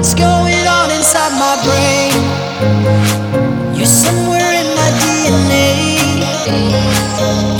What's 0.00 0.14
going 0.14 0.66
on 0.66 0.90
inside 0.90 1.28
my 1.36 1.60
brain? 1.62 2.16
You're 3.76 3.84
somewhere 3.84 4.50
in 4.60 4.74
my 4.74 4.90
DNA. 4.96 6.00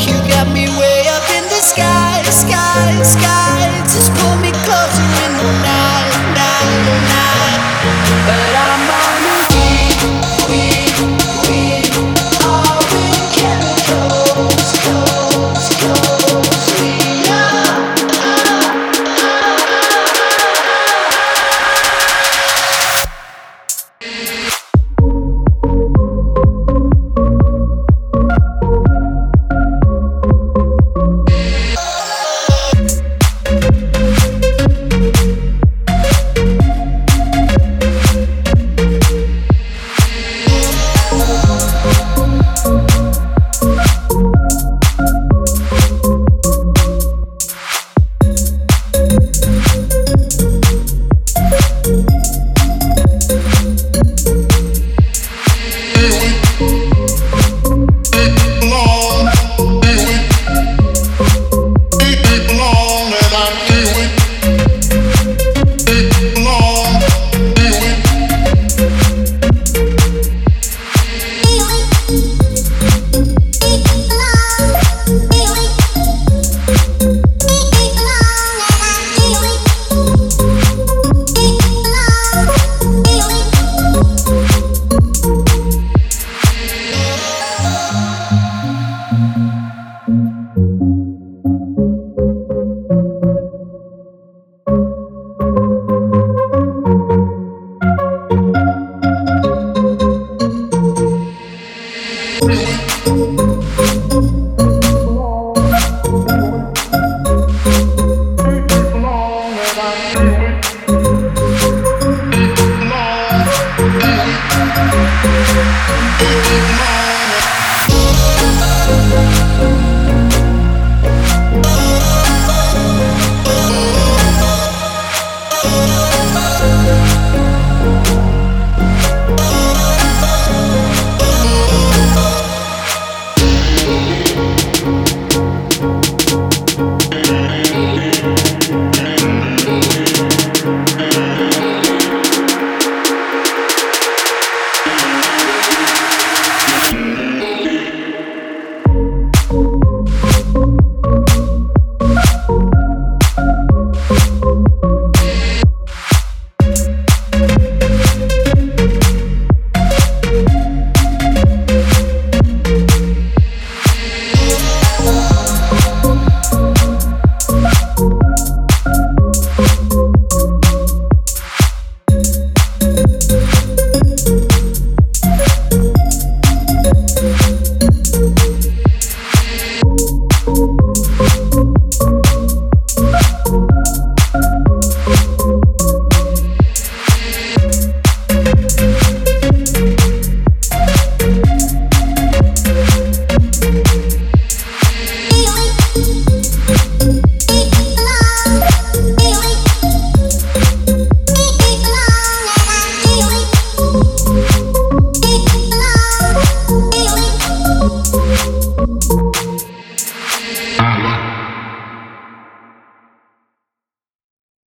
You 0.01 0.17
got 0.27 0.49
me 0.49 0.65
way 0.81 1.05
up 1.09 1.29
in 1.37 1.45
the 1.51 1.61
sky, 1.61 2.23
sky, 2.31 3.03
sky. 3.03 3.83
Just 3.93 4.15
pull 4.15 4.37
me. 4.37 4.60